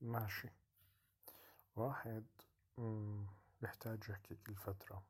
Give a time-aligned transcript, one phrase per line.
[0.00, 0.48] ماشي.
[1.76, 2.24] واحد
[3.62, 5.02] بيحتاج يحكي كل فترة.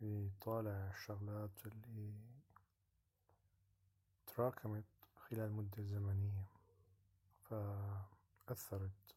[0.00, 2.12] يطالع الشغلات اللي
[4.26, 4.84] تراكمت
[5.16, 6.46] خلال مدة زمنية
[7.42, 9.16] فأثرت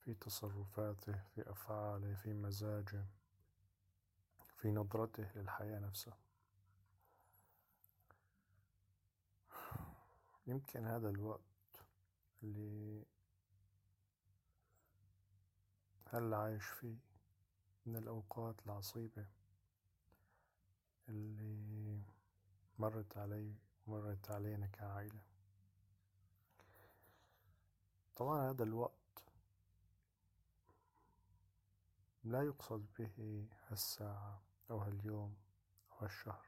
[0.00, 3.04] في تصرفاته في أفعاله في مزاجه
[4.56, 6.16] في نظرته للحياة نفسها.
[10.50, 11.84] يمكن هذا الوقت
[12.42, 13.04] اللي
[16.06, 16.96] هل عايش فيه
[17.86, 19.26] من الأوقات العصيبة
[21.08, 22.02] اللي
[22.78, 23.54] مرت علي
[23.86, 25.22] مرت علينا كعائلة.
[28.16, 29.24] طبعا هذا الوقت
[32.24, 35.36] لا يقصد به هالساعة أو هاليوم
[35.92, 36.46] أو هالشهر.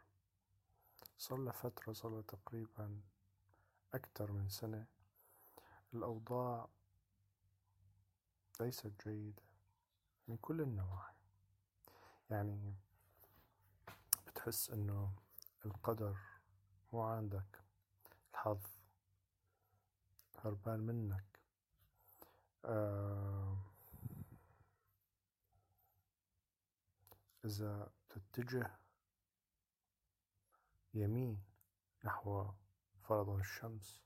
[1.19, 3.01] صار فترة صار تقريبا
[3.95, 4.87] أكثر من سنة.
[5.95, 6.69] الأوضاع
[8.61, 9.43] ليست جيدة
[10.29, 11.15] من كل النواحي.
[12.31, 12.75] يعني
[14.27, 15.13] بتحس إنه
[15.67, 16.17] القدر
[16.93, 17.63] مو عندك.
[18.33, 18.67] الحظ
[20.39, 21.41] هربان منك.
[22.65, 23.59] آه
[27.45, 28.79] إذا تتجه
[30.95, 31.43] يمين
[32.05, 32.53] نحو
[33.03, 34.03] فرضا الشمس.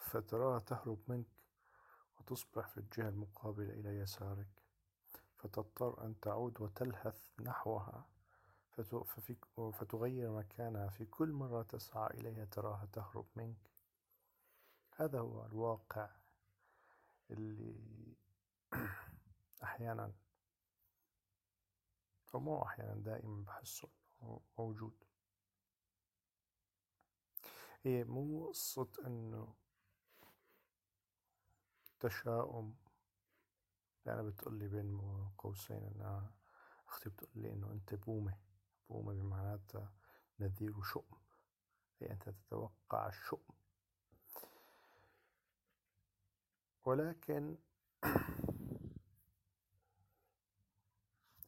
[0.00, 1.26] فتراها تهرب منك
[2.18, 4.48] وتصبح في الجهة المقابلة إلى يسارك.
[5.38, 8.04] فتضطر أن تعود وتلهث نحوها.
[9.72, 10.88] فتغير مكانها.
[10.88, 13.70] في كل مرة تسعى إليها تراها تهرب منك.
[14.96, 16.10] هذا هو الواقع
[17.30, 18.16] اللي
[19.62, 20.12] أحيانا
[22.34, 23.88] أو مو أحيانا دائما بحسه
[24.58, 25.04] موجود.
[27.84, 29.54] هي مو قصة إنه
[32.00, 32.74] تشاؤم.
[34.06, 35.00] يعني بتقولي بين
[35.38, 36.34] قوسين إنها
[36.88, 38.36] أختي بتقولي إنه أنت بومة.
[38.88, 39.92] بومة بمعناتها
[40.40, 41.18] نذير شؤم
[42.02, 43.54] أي أنت تتوقع الشؤم.
[46.84, 47.56] ولكن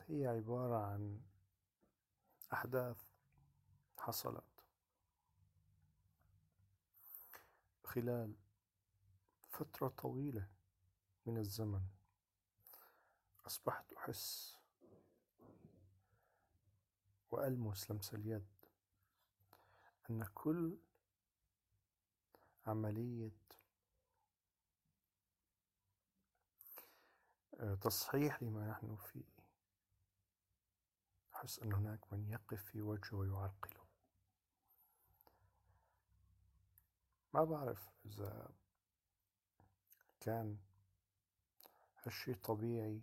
[0.08, 1.20] هي عبارة عن
[2.52, 3.02] أحداث
[3.98, 4.55] حصلت.
[7.96, 8.34] خلال
[9.48, 10.48] فترة طويلة
[11.26, 11.80] من الزمن
[13.46, 14.56] أصبحت أحس
[17.30, 18.46] وألمس لمس اليد
[20.10, 20.76] أن كل
[22.66, 23.30] عملية
[27.54, 29.24] آه، تصحيح لما نحن فيه
[31.34, 33.85] أحس أن هناك من يقف في وجهه ويعرقله.
[37.36, 38.48] ما بعرف إذا
[40.20, 40.56] كان
[42.04, 43.02] هالشي طبيعي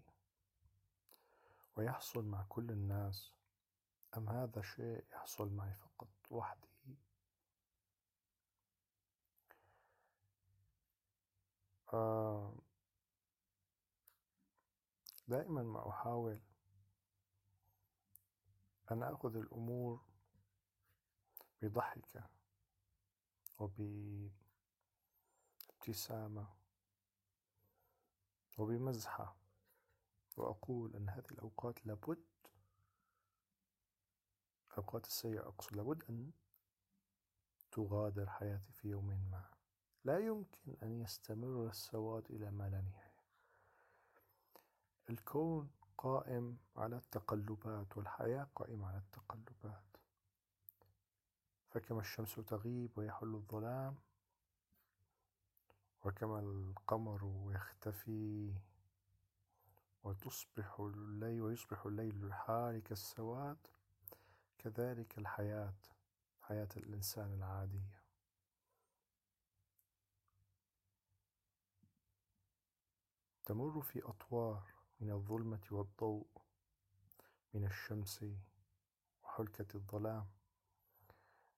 [1.76, 3.34] ويحصل مع كل الناس
[4.18, 6.68] أم هذا شيء يحصل معي فقط وحدي؟
[11.94, 12.54] آه،
[15.28, 16.40] دائما ما أحاول
[18.92, 20.02] أن آخذ الأمور
[21.62, 22.43] بضحكة.
[23.60, 24.34] وبابتسامة
[28.58, 29.36] وبمزحة
[30.38, 32.24] وأقول أن هذه الأوقات لابد
[34.72, 36.32] الأوقات السيئة أقصد لابد أن
[37.72, 39.46] تغادر حياتي في يوم ما.
[40.04, 43.14] لا يمكن أن يستمر السواد إلى ما لا نهاية.
[45.10, 49.93] الكون قائم على التقلبات والحياة قائمة على التقلبات.
[51.74, 53.96] فكما الشمس تغيب ويحل الظلام
[56.06, 58.54] وكما القمر يختفي
[60.04, 63.58] وتصبح الليل ويصبح الليل الحار كالسواد
[64.58, 65.74] كذلك الحياة
[66.42, 68.04] حياة الإنسان العادية.
[73.46, 74.64] تمر في أطوار
[75.00, 76.28] من الظلمة والضوء
[77.54, 78.26] من الشمس
[79.24, 80.43] وحلكة الظلام.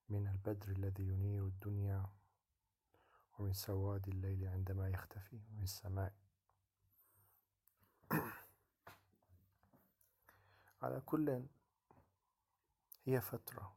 [0.08, 2.06] من البدر الذي ينير الدنيا
[3.38, 6.14] ومن سواد الليل عندما يختفي من السماء.
[10.82, 11.42] على كل
[13.04, 13.76] هي فترة.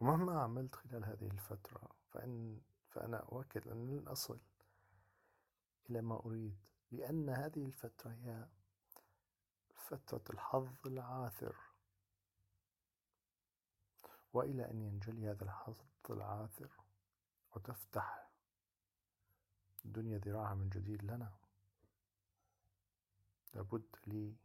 [0.00, 2.60] ومهما عملت خلال هذه الفترة فإن
[2.90, 4.38] فأنا أؤكد أن لن أصل
[5.90, 6.56] إلى ما أريد
[6.90, 8.48] لأن هذه الفترة هي
[9.74, 11.73] فترة الحظ العاثر.
[14.34, 15.76] وإلى أن ينجلي هذا الحظ
[16.10, 16.70] العاثر
[17.52, 18.28] وتفتح
[19.84, 21.32] الدنيا ذراعها من جديد لنا.
[23.54, 24.36] لابد لي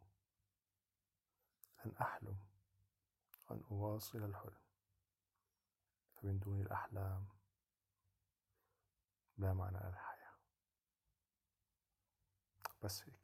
[1.86, 2.38] أن أحلم
[3.48, 4.60] وأن أواصل الحلم.
[6.16, 7.28] فمن دون الأحلام
[9.38, 10.34] لا معنى للحياة.
[12.82, 13.14] بس هيك.